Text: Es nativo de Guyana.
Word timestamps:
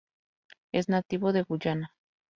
Es 0.71 0.89
nativo 0.89 1.31
de 1.31 1.43
Guyana. 1.43 1.93